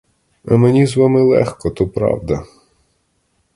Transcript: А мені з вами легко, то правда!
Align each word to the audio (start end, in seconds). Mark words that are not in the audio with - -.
А 0.45 0.55
мені 0.57 0.85
з 0.85 0.97
вами 0.97 1.21
легко, 1.21 1.69
то 1.71 1.87
правда! 1.87 2.45